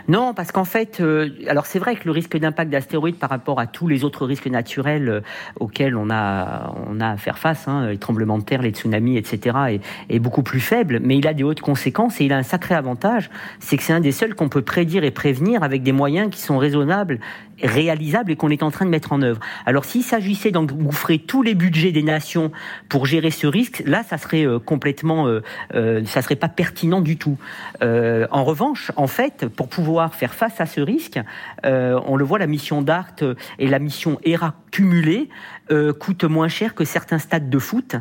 [0.08, 3.60] Non, parce qu'en fait, euh, alors c'est vrai que le risque d'impact d'astéroïdes par rapport
[3.60, 5.22] à tous les autres risques naturels euh,
[5.60, 9.17] auxquels on a, on a à faire face, hein, les tremblements de terre, les tsunamis,
[9.17, 12.38] etc., est, est, beaucoup plus faible, mais il a des hautes conséquences et il a
[12.38, 15.84] un sacré avantage, c'est que c'est un des seuls qu'on peut prédire et prévenir avec
[15.84, 17.19] des moyens qui sont raisonnables
[17.63, 19.39] réalisables et qu'on est en train de mettre en œuvre.
[19.65, 22.52] Alors s'il s'agissait d'engouffrer tous les budgets des nations
[22.88, 27.17] pour gérer ce risque, là, ça serait euh, complètement, euh, ça serait pas pertinent du
[27.17, 27.38] tout.
[27.82, 31.19] Euh, en revanche, en fait, pour pouvoir faire face à ce risque,
[31.65, 33.15] euh, on le voit, la mission DART
[33.58, 35.30] et la mission ERA cumulée
[35.72, 37.95] euh, coûtent moins cher que certains stades de foot.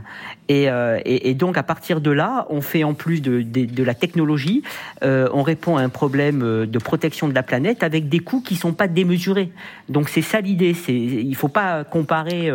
[0.50, 3.82] Euh, et, et, donc, à partir de là, on fait en plus de, de, de
[3.82, 4.62] la technologie,
[5.02, 8.56] euh, on répond à un problème de protection de la planète avec des coûts qui
[8.56, 9.47] sont pas démesurés.
[9.88, 10.74] Donc, c'est ça l'idée.
[10.88, 12.50] Il ne faut pas comparer,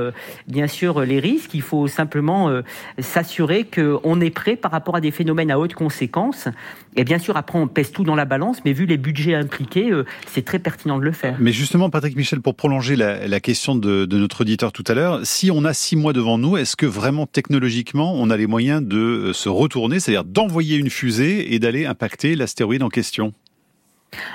[0.48, 1.54] bien sûr, les risques.
[1.54, 2.52] Il faut simplement
[3.00, 6.48] s'assurer qu'on est prêt par rapport à des phénomènes à haute conséquence.
[6.96, 9.92] Et bien sûr, après, on pèse tout dans la balance, mais vu les budgets impliqués,
[9.92, 11.38] euh, c'est très pertinent de le faire.
[11.40, 15.52] Mais justement, Patrick Michel, pour prolonger la, question de, notre auditeur tout à l'heure, si
[15.52, 18.98] on a six mois devant nous, est-ce que vraiment technologiquement, on a les moyens de
[18.98, 23.34] euh, se retourner, c'est-à-dire d'envoyer une fusée et d'aller impacter l'astéroïde en question?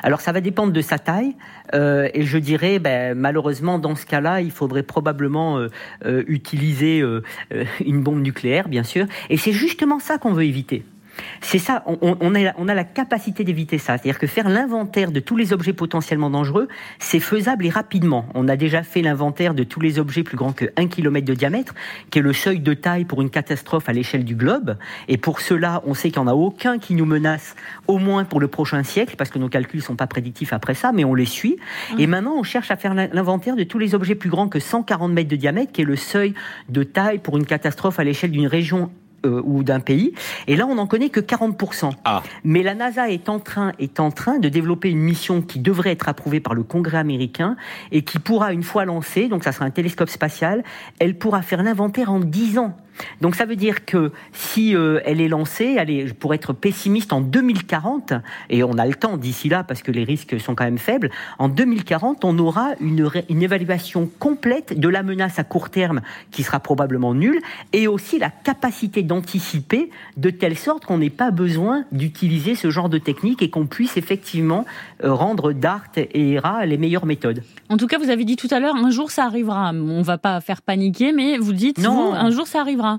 [0.03, 1.37] Alors ça va dépendre de sa taille
[1.75, 5.67] euh, et je dirais ben, malheureusement dans ce cas-là il faudrait probablement
[6.05, 7.03] utiliser
[7.85, 10.85] une bombe nucléaire bien sûr et c'est justement ça qu'on veut éviter.
[11.41, 13.97] C'est ça, on, a, la capacité d'éviter ça.
[13.97, 18.27] C'est-à-dire que faire l'inventaire de tous les objets potentiellement dangereux, c'est faisable et rapidement.
[18.35, 21.35] On a déjà fait l'inventaire de tous les objets plus grands que 1 km de
[21.35, 21.75] diamètre,
[22.11, 24.77] qui est le seuil de taille pour une catastrophe à l'échelle du globe.
[25.09, 28.25] Et pour cela, on sait qu'il n'y en a aucun qui nous menace, au moins
[28.25, 31.05] pour le prochain siècle, parce que nos calculs ne sont pas prédictifs après ça, mais
[31.05, 31.57] on les suit.
[31.99, 32.11] Et mmh.
[32.11, 35.31] maintenant, on cherche à faire l'inventaire de tous les objets plus grands que 140 mètres
[35.31, 36.35] de diamètre, qui est le seuil
[36.69, 38.91] de taille pour une catastrophe à l'échelle d'une région
[39.27, 40.13] euh, ou d'un pays.
[40.47, 41.91] Et là, on n'en connaît que 40%.
[42.05, 42.23] Ah.
[42.45, 45.91] Mais la NASA est en, train, est en train de développer une mission qui devrait
[45.93, 47.57] être approuvée par le Congrès américain
[47.91, 50.63] et qui pourra, une fois lancée, donc ça sera un télescope spatial,
[50.99, 52.77] elle pourra faire l'inventaire en 10 ans.
[53.21, 55.77] Donc ça veut dire que si euh, elle est lancée,
[56.19, 58.13] pour être pessimiste, en 2040,
[58.51, 61.11] et on a le temps d'ici là parce que les risques sont quand même faibles,
[61.39, 66.43] en 2040, on aura une, une évaluation complète de la menace à court terme qui
[66.43, 67.41] sera probablement nulle,
[67.73, 72.89] et aussi la capacité d'anticiper de telle sorte qu'on n'ait pas besoin d'utiliser ce genre
[72.89, 74.65] de technique et qu'on puisse effectivement
[75.03, 77.43] rendre DART et ERA les meilleures méthodes.
[77.69, 79.73] En tout cas, vous avez dit tout à l'heure, un jour ça arrivera.
[79.73, 82.99] On va pas faire paniquer, mais vous dites, non, un jour ça arrivera.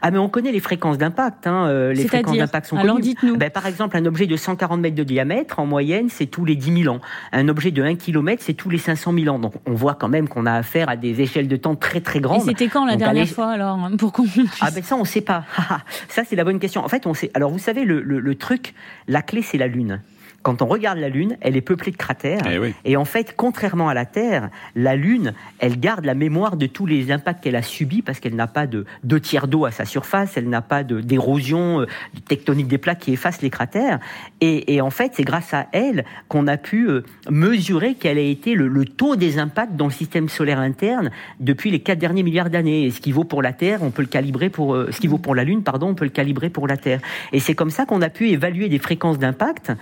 [0.00, 1.46] Ah mais on connaît les fréquences d'impact.
[1.46, 1.66] Hein.
[1.66, 3.36] Euh, les fréquences d'impact sont Alors dites-nous.
[3.36, 6.56] Ben, par exemple, un objet de 140 mètres de diamètre, en moyenne, c'est tous les
[6.56, 7.00] 10 000 ans.
[7.32, 9.38] Un objet de 1 km, c'est tous les 500 000 ans.
[9.38, 12.20] Donc on voit quand même qu'on a affaire à des échelles de temps très très
[12.20, 12.42] grandes.
[12.42, 14.24] Et c'était quand la dernière fois alors pour qu'on
[14.60, 15.44] Ah ben ça on sait pas.
[16.08, 16.82] ça c'est la bonne question.
[16.82, 17.30] En fait on sait.
[17.34, 18.74] Alors vous savez le, le truc,
[19.06, 20.00] la clé c'est la lune
[20.44, 22.42] quand on regarde la Lune, elle est peuplée de cratères.
[22.46, 26.66] Eh et en fait, contrairement à la Terre, la Lune, elle garde la mémoire de
[26.66, 29.70] tous les impacts qu'elle a subis parce qu'elle n'a pas de deux tiers d'eau à
[29.70, 31.86] sa surface, elle n'a pas d'érosion euh,
[32.28, 34.00] tectonique des plaques qui efface les cratères.
[34.42, 38.54] Et, en fait, c'est grâce à elle qu'on a pu euh, mesurer quel a été
[38.54, 42.84] le, taux des impacts dans le système solaire interne depuis les quatre derniers milliards d'années.
[42.84, 45.06] Et ce qui vaut pour la Terre, on peut le calibrer pour euh, ce qui
[45.06, 47.00] vaut pour la Lune, pardon, on peut le calibrer pour la Terre.
[47.32, 49.72] Et c'est comme ça qu'on a pu évaluer des fréquences d'impact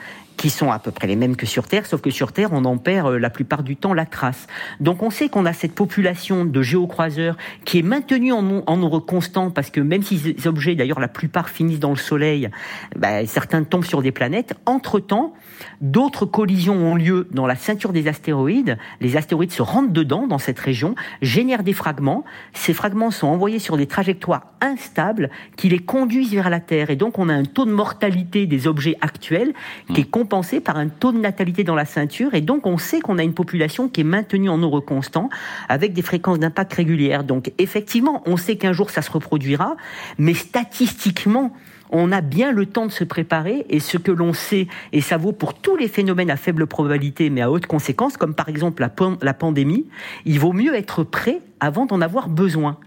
[0.42, 2.64] qui sont à peu près les mêmes que sur Terre, sauf que sur Terre, on
[2.64, 4.48] en perd euh, la plupart du temps la trace.
[4.80, 9.52] Donc on sait qu'on a cette population de géocroiseurs qui est maintenue en, nombre constant,
[9.52, 12.50] parce que même si ces objets, d'ailleurs la plupart finissent dans le Soleil,
[12.96, 15.32] bah, certains tombent sur des planètes, entre-temps,
[15.80, 20.38] d'autres collisions ont lieu dans la ceinture des astéroïdes, les astéroïdes se rentrent dedans, dans
[20.38, 25.78] cette région, génèrent des fragments, ces fragments sont envoyés sur des trajectoires instables qui les
[25.78, 29.52] conduisent vers la Terre, et donc on a un taux de mortalité des objets actuels
[29.94, 30.31] qui est complètement
[30.64, 33.34] par un taux de natalité dans la ceinture, et donc on sait qu'on a une
[33.34, 35.28] population qui est maintenue en nombre constant,
[35.68, 37.22] avec des fréquences d'impact régulières.
[37.22, 39.76] Donc effectivement, on sait qu'un jour ça se reproduira,
[40.16, 41.54] mais statistiquement,
[41.90, 45.18] on a bien le temps de se préparer et ce que l'on sait, et ça
[45.18, 48.88] vaut pour tous les phénomènes à faible probabilité mais à haute conséquence, comme par exemple
[49.20, 49.86] la, pandémie,
[50.24, 52.78] il vaut mieux être prêt avant d'en avoir besoin.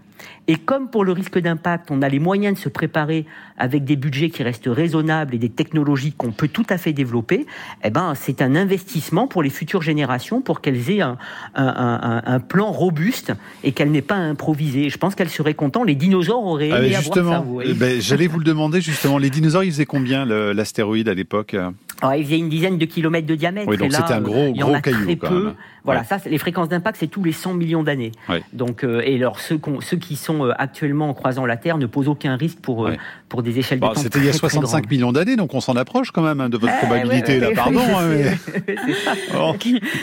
[0.48, 3.26] Et comme pour le risque d'impact, on a les moyens de se préparer
[3.58, 7.46] avec des budgets qui restent raisonnables et des technologies qu'on peut tout à fait développer,
[7.82, 11.18] eh ben, c'est un investissement pour les futures générations pour qu'elles aient un,
[11.54, 13.32] un, plan robuste
[13.64, 14.88] et qu'elles n'aient pas à improviser.
[14.88, 15.86] Je pense qu'elles seraient contentes.
[15.86, 17.70] Les dinosaures auraient ah, aimé justement, avoir ça.
[17.70, 19.18] Eh ben, J'allais vous le demander justement.
[19.18, 21.56] Les dinosaures, ils faisaient combien l'astéroïde à l'époque?
[22.02, 23.68] Ah, il faisait une dizaine de kilomètres de diamètre.
[23.68, 25.04] Oui, donc c'était un gros, il y en a caillou.
[25.04, 25.44] Très quand peu.
[25.44, 25.54] Même.
[25.86, 28.10] Voilà, ça, les fréquences d'impact, c'est tous les 100 millions d'années.
[28.52, 31.86] Donc, euh, et alors ceux, ceux, qui sont euh, actuellement en croisant la Terre ne
[31.86, 32.94] posent aucun risque pour euh,
[33.28, 35.76] pour des échelles de temps C'était il y a 65 millions d'années, donc on s'en
[35.76, 37.50] approche quand même hein, de votre eh, probabilité là.
[37.54, 37.80] Pardon.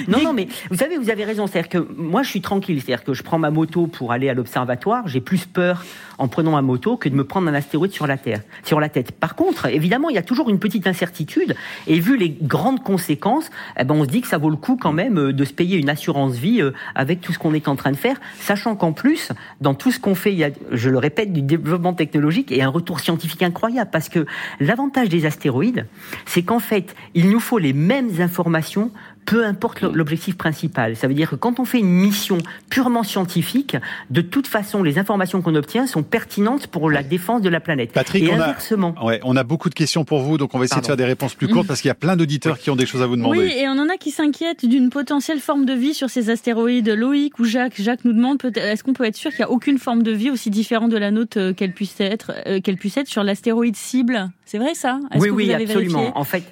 [0.07, 1.47] Non, non, mais vous savez, vous avez raison.
[1.47, 2.81] C'est-à-dire que moi, je suis tranquille.
[2.81, 5.07] C'est-à-dire que je prends ma moto pour aller à l'observatoire.
[5.07, 5.83] J'ai plus peur
[6.17, 8.89] en prenant ma moto que de me prendre un astéroïde sur la Terre, sur la
[8.89, 9.11] tête.
[9.11, 11.55] Par contre, évidemment, il y a toujours une petite incertitude.
[11.87, 14.77] Et vu les grandes conséquences, eh ben, on se dit que ça vaut le coup
[14.79, 17.75] quand même de se payer une assurance vie euh, avec tout ce qu'on est en
[17.75, 19.29] train de faire, sachant qu'en plus,
[19.61, 22.61] dans tout ce qu'on fait, il y a, je le répète, du développement technologique et
[22.61, 23.89] un retour scientifique incroyable.
[23.91, 24.25] Parce que
[24.59, 25.87] l'avantage des astéroïdes,
[26.25, 28.91] c'est qu'en fait, il nous faut les mêmes informations
[29.25, 30.95] peu importe l'objectif principal.
[30.95, 32.37] Ça veut dire que quand on fait une mission
[32.69, 33.77] purement scientifique,
[34.09, 37.91] de toute façon, les informations qu'on obtient sont pertinentes pour la défense de la planète.
[37.91, 38.95] Patrick, Et on inversement.
[38.97, 40.83] A, ouais, on a beaucoup de questions pour vous, donc on va essayer Pardon.
[40.83, 42.85] de faire des réponses plus courtes parce qu'il y a plein d'auditeurs qui ont des
[42.85, 43.39] choses à vous demander.
[43.39, 46.89] Oui, et on en a qui s'inquiètent d'une potentielle forme de vie sur ces astéroïdes.
[46.89, 49.77] Loïc ou Jacques, Jacques nous demande est-ce qu'on peut être sûr qu'il n'y a aucune
[49.77, 52.97] forme de vie aussi différente de la nôtre euh, qu'elle puisse être, euh, qu'elle puisse
[52.97, 54.29] être sur l'astéroïde cible?
[54.45, 54.99] C'est vrai ça?
[55.15, 56.17] Oui, oui, absolument.
[56.17, 56.43] En fait.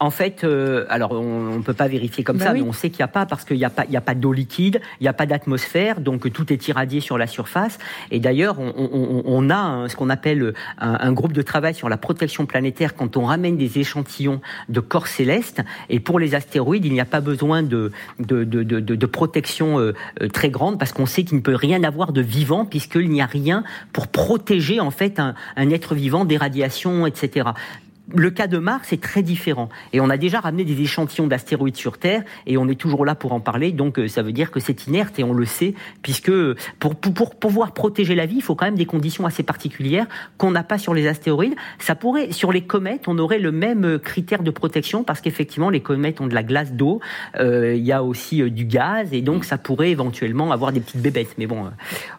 [0.00, 2.62] En fait, euh, alors on ne peut pas vérifier comme bah ça, oui.
[2.62, 4.00] mais on sait qu'il n'y a pas parce qu'il n'y a pas, il y a
[4.00, 7.78] pas d'eau liquide, il n'y a pas d'atmosphère, donc tout est irradié sur la surface.
[8.12, 11.74] Et d'ailleurs, on, on, on, a un, ce qu'on appelle un, un, groupe de travail
[11.74, 15.62] sur la protection planétaire quand on ramène des échantillons de corps célestes.
[15.88, 19.80] Et pour les astéroïdes, il n'y a pas besoin de, de, de, de, de protection
[19.80, 19.94] euh,
[20.32, 23.26] très grande parce qu'on sait qu'il ne peut rien avoir de vivant puisqu'il n'y a
[23.26, 27.50] rien pour protéger en fait un, un être vivant des radiations, etc
[28.14, 29.68] le cas de Mars est très différent.
[29.92, 33.14] Et on a déjà ramené des échantillons d'astéroïdes sur Terre et on est toujours là
[33.14, 33.72] pour en parler.
[33.72, 36.32] Donc ça veut dire que c'est inerte et on le sait, puisque
[36.78, 40.06] pour, pour, pour, pouvoir protéger la vie, il faut quand même des conditions assez particulières
[40.36, 41.54] qu'on n'a pas sur les astéroïdes.
[41.78, 45.80] Ça pourrait, sur les comètes, on aurait le même critère de protection parce qu'effectivement, les
[45.80, 47.00] comètes ont de la glace d'eau,
[47.38, 50.80] euh, il y a aussi euh, du gaz et donc ça pourrait éventuellement avoir des
[50.80, 51.34] petites bébêtes.
[51.38, 51.66] Mais bon,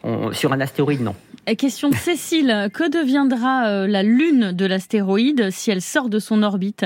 [0.04, 1.16] on, sur un astéroïde, non.
[1.58, 6.44] Question de Cécile, que deviendra euh, la Lune de l'astéroïde si elle sort de son
[6.44, 6.86] orbite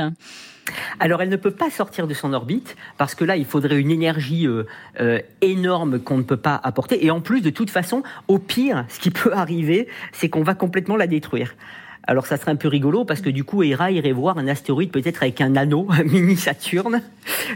[1.00, 3.92] alors, elle ne peut pas sortir de son orbite parce que là, il faudrait une
[3.92, 4.64] énergie euh,
[5.00, 7.06] euh, énorme qu'on ne peut pas apporter.
[7.06, 10.56] Et en plus, de toute façon, au pire, ce qui peut arriver, c'est qu'on va
[10.56, 11.56] complètement la détruire.
[12.06, 14.92] Alors ça serait un peu rigolo parce que du coup Hera irait voir un astéroïde
[14.92, 17.02] peut-être avec un anneau, un mini Saturne,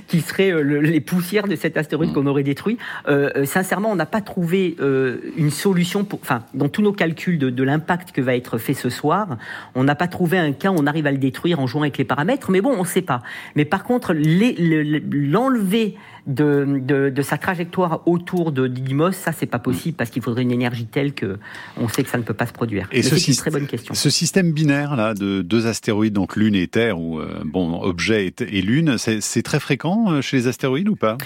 [0.07, 2.77] qui serait euh, le, les poussières de cet astéroïde qu'on aurait détruit.
[3.07, 7.37] Euh, sincèrement, on n'a pas trouvé euh, une solution pour, enfin, dans tous nos calculs
[7.37, 9.37] de, de l'impact que va être fait ce soir,
[9.75, 11.97] on n'a pas trouvé un cas où on arrive à le détruire en jouant avec
[11.97, 12.49] les paramètres.
[12.49, 13.21] Mais bon, on ne sait pas.
[13.55, 15.95] Mais par contre, l'enlever
[16.27, 20.43] de, de, de, sa trajectoire autour de Didymos, ça c'est pas possible parce qu'il faudrait
[20.43, 21.37] une énergie telle que
[21.77, 22.87] on sait que ça ne peut pas se produire.
[22.91, 23.93] Et c'est une très bonne question.
[23.93, 28.27] Ce système binaire là de deux astéroïdes, donc Lune et Terre, ou euh, bon objet
[28.27, 31.17] et, et Lune, c'est très fréquent euh, chez les astéroïdes ou pas?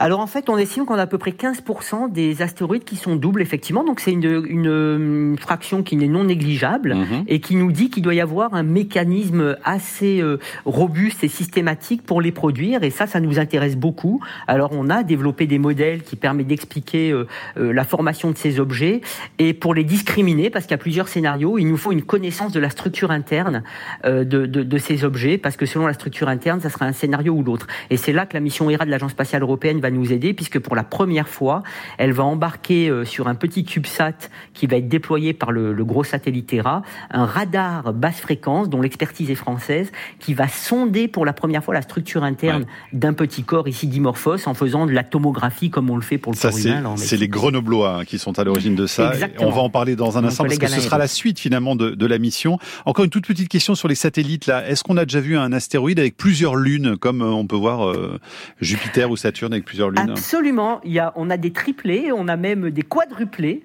[0.00, 3.16] Alors en fait, on estime qu'on a à peu près 15% des astéroïdes qui sont
[3.16, 3.84] doubles, effectivement.
[3.84, 7.18] Donc c'est une, une, une, fraction qui n'est non négligeable Mhm.
[7.20, 7.24] mmh.
[7.28, 12.02] et qui nous dit qu'il doit y avoir un mécanisme assez euh, robuste et systématique
[12.02, 12.82] pour les produire.
[12.82, 14.20] Et ça, ça nous intéresse beaucoup.
[14.46, 17.26] Alors on a développé des modèles qui permettent d'expliquer euh,
[17.58, 19.02] euh, la formation de ces objets
[19.38, 22.52] et pour les discriminer, parce qu'il y a plusieurs scénarios, il nous faut une connaissance
[22.52, 23.62] de la structure interne
[24.06, 26.92] euh, de, de, de, ces objets, parce que selon la structure interne, ça sera un
[26.92, 27.66] scénario ou l'autre.
[27.90, 30.58] Et c'est là que la mission ERA de l'Agence spatiale européenne va nous aider puisque
[30.58, 31.62] pour la première fois,
[31.98, 35.84] elle va embarquer euh, sur un petit CubeSat qui va être déployé par le, le,
[35.84, 41.24] gros satellite Terra, un radar basse fréquence dont l'expertise est française, qui va sonder pour
[41.24, 42.98] la première fois la structure interne ouais.
[42.98, 46.32] d'un petit corps ici dimorphos en faisant de la tomographie comme on le fait pour
[46.32, 46.94] le ça, corps humain.
[46.96, 49.12] C'est les Grenoblois qui sont à l'origine de ça.
[49.38, 51.90] On va en parler dans un instant parce que ce sera la suite finalement de,
[51.90, 52.58] de, la mission.
[52.84, 54.68] Encore une toute petite question sur les satellites là.
[54.68, 58.18] Est-ce qu'on a déjà vu un astéroïde avec plusieurs lunes comme on peut voir euh,
[58.60, 60.80] Jupiter ou Saturne avec plusieurs lunes Absolument.
[60.84, 63.62] Il y a, on a des triplés, on a même des quadruplés.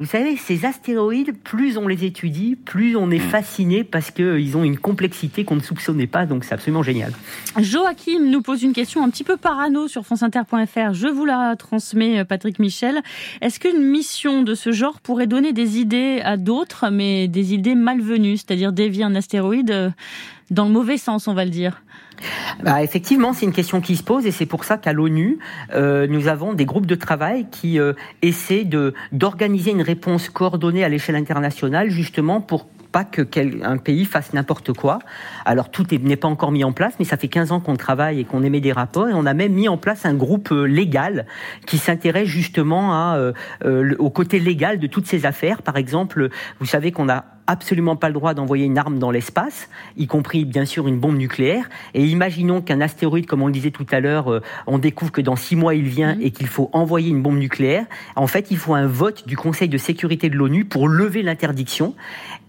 [0.00, 4.62] vous savez, ces astéroïdes, plus on les étudie, plus on est fasciné parce qu'ils ont
[4.62, 7.12] une complexité qu'on ne soupçonnait pas, donc c'est absolument génial.
[7.58, 10.94] Joachim nous pose une question un petit peu parano sur franceinter.fr.
[10.94, 13.02] Je vous la transmets, Patrick Michel.
[13.40, 17.74] Est-ce qu'une mission de ce genre pourrait donner des idées à d'autres, mais des idées
[17.74, 19.90] malvenues, c'est-à-dire dévier un astéroïde euh,
[20.50, 21.82] dans le mauvais sens, on va le dire?
[22.62, 25.38] Bah, effectivement, c'est une question qui se pose et c'est pour ça qu'à l'ONU,
[25.74, 30.84] euh, nous avons des groupes de travail qui euh, essaient de d'organiser une réponse coordonnée
[30.84, 33.22] à l'échelle internationale, justement pour pas que
[33.64, 34.98] un pays fasse n'importe quoi.
[35.44, 38.20] Alors tout n'est pas encore mis en place, mais ça fait 15 ans qu'on travaille
[38.20, 40.64] et qu'on émet des rapports et on a même mis en place un groupe euh,
[40.64, 41.26] légal
[41.66, 43.32] qui s'intéresse justement à, euh,
[43.64, 45.62] euh, au côté légal de toutes ces affaires.
[45.62, 49.68] Par exemple, vous savez qu'on a absolument pas le droit d'envoyer une arme dans l'espace,
[49.96, 51.68] y compris bien sûr une bombe nucléaire.
[51.94, 55.22] Et imaginons qu'un astéroïde, comme on le disait tout à l'heure, euh, on découvre que
[55.22, 56.22] dans six mois il vient mhm.
[56.22, 57.86] et qu'il faut envoyer une bombe nucléaire.
[58.14, 61.94] En fait, il faut un vote du Conseil de sécurité de l'ONU pour lever l'interdiction.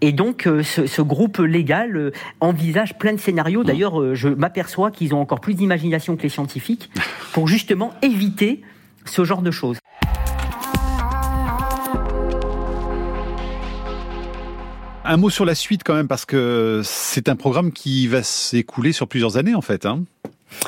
[0.02, 3.64] Et donc, euh, ce, groupe légal euh, envisage plein de scénarios.
[3.64, 6.90] D'ailleurs, je m'aperçois qu'ils ont encore plus d'imagination que les scientifiques
[7.32, 8.60] pour justement éviter
[9.06, 9.78] ce genre de choses.
[15.10, 18.92] Un mot sur la suite quand même, parce que c'est un programme qui va s'écouler
[18.92, 19.84] sur plusieurs années en fait.
[19.84, 20.04] Hein.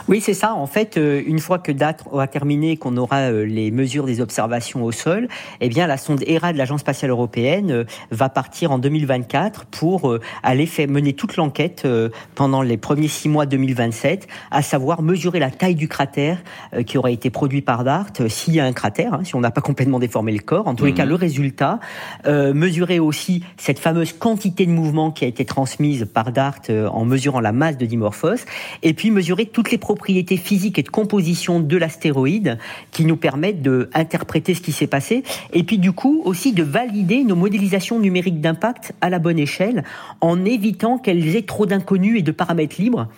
[0.09, 0.55] Oui, c'est ça.
[0.55, 4.21] En fait, euh, une fois que date aura terminé, qu'on aura euh, les mesures des
[4.21, 5.29] observations au sol,
[5.61, 10.19] eh bien, la sonde ERA de l'Agence spatiale européenne euh, va partir en 2024 pour
[10.43, 11.87] aller faire, mener toute l'enquête
[12.35, 16.43] pendant les premiers six mois 2027, à savoir mesurer la taille du cratère
[16.87, 19.51] qui aurait été produit par DART, s'il y a un cratère, hein, si on n'a
[19.51, 20.67] pas complètement déformé le corps.
[20.67, 21.11] En tous les cas, mhm.
[21.11, 21.81] le résultat.
[22.27, 27.41] mesurer aussi cette fameuse quantité de mouvement qui a été transmise par DART en mesurant
[27.41, 28.45] la masse de Dimorphos,
[28.83, 32.59] et puis mesurer toutes les propriétés physiques et de composition de l'astéroïde
[32.93, 37.25] qui nous permettent d'interpréter ce qui s'est passé et puis du coup aussi de valider
[37.25, 39.85] nos modélisations numériques d'impact à la bonne échelle
[40.21, 43.09] en évitant qu'elles aient trop d'inconnus et de paramètres libres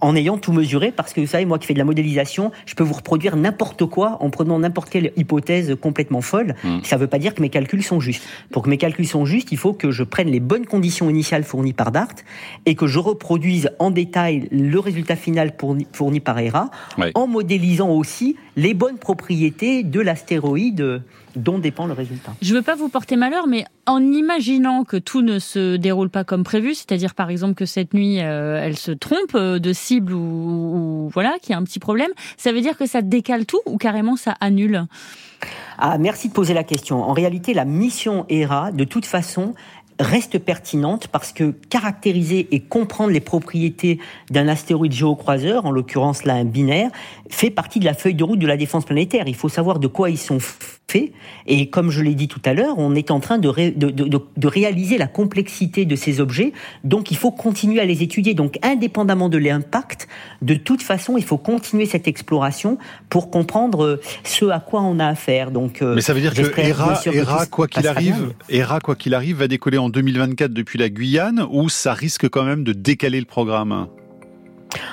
[0.00, 2.74] en ayant tout mesuré, parce que vous savez, moi qui fais de la modélisation, je
[2.74, 6.54] peux vous reproduire n'importe quoi en prenant n'importe quelle hypothèse complètement folle.
[6.64, 6.78] Hmm.
[6.84, 8.22] Ça ne veut pas dire que mes calculs sont justes.
[8.50, 11.44] Pour que mes calculs sont justes, il faut que je prenne les bonnes conditions initiales
[11.44, 12.14] fournies par DART
[12.66, 15.52] et que je reproduise en détail le résultat final
[15.92, 16.70] fourni, par ERA,
[17.14, 21.02] en modélisant aussi les bonnes propriétés de l'astéroïde
[21.36, 22.32] dont dépend le résultat.
[22.42, 26.10] Je ne veux pas vous porter malheur, mais en imaginant que tout ne se déroule
[26.10, 29.72] pas comme prévu, c'est-à-dire par exemple que cette nuit euh, elle se trompe euh, de
[29.72, 33.46] cible ou, voilà, qu'il y a un petit problème, ça veut dire que ça décale
[33.46, 34.86] tout ou carrément ça annule?
[35.78, 37.02] Ah, merci de poser la question.
[37.02, 39.54] En réalité, la mission ERA, de toute façon,
[40.00, 43.98] reste pertinente parce que caractériser et comprendre les propriétés
[44.30, 46.90] d'un astéroïde géocroiseur, en l'occurrence là un binaire,
[47.28, 49.24] fait partie de la feuille de route de la défense planétaire.
[49.28, 50.38] Il faut savoir de quoi ils sont
[51.46, 54.48] Et comme je l'ai dit tout à l'heure, on est en train de, de, de,
[54.48, 56.52] réaliser la complexité de ces objets.
[56.84, 58.34] Donc il faut continuer à les étudier.
[58.34, 60.08] Donc indépendamment de l'impact,
[60.42, 64.98] de toute façon, il faut continuer cette exploration pour comprendre euh, ce à quoi on
[64.98, 65.50] a affaire.
[65.50, 69.36] Donc, euh, Mais ça veut dire que ERA, quoi qu'il arrive, ERA, quoi qu'il arrive,
[69.36, 73.26] va décoller en 2024 depuis la Guyane ou ça risque quand même de décaler le
[73.26, 73.88] programme?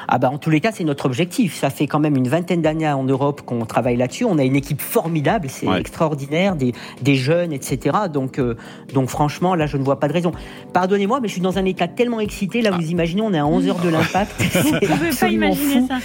[0.08, 1.56] Ah bah en tous les cas, c'est notre objectif.
[1.56, 4.26] Ça fait quand même une vingtaine d'années en Europe qu'on travaille là-dessus.
[4.26, 7.98] On a une équipe formidable, c'est extraordinaire, des, des, jeunes, etc.
[8.12, 8.56] Donc, euh,
[8.94, 10.32] donc franchement, là, je ne vois pas de raison.
[10.74, 12.62] Pardonnez-moi, mais je suis dans un état tellement excité.
[12.62, 14.32] Là, vous imaginez, on est à 11 heures de l'impact.
[14.54, 15.98] vous pouvez pas imaginer ça.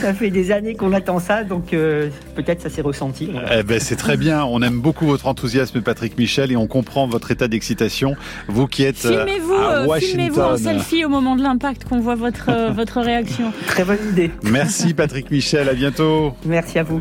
[0.00, 3.30] Ça fait des années qu'on attend ça, donc euh, peut-être ça s'est ressenti.
[3.52, 4.44] Eh ben, c'est très bien.
[4.44, 8.16] On aime beaucoup votre enthousiasme, Patrick Michel, et on comprend votre état d'excitation.
[8.48, 12.50] Vous qui êtes euh, filmez-vous, filmez-vous en selfie au moment de l'impact, qu'on voit votre
[12.72, 13.52] votre réaction.
[13.66, 14.30] Très bonne idée.
[14.42, 16.34] Merci Patrick Michel, à bientôt.
[16.44, 17.00] Merci à vous.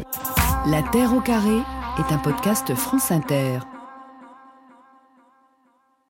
[0.68, 1.58] La Terre au carré
[1.98, 3.60] est un podcast France Inter.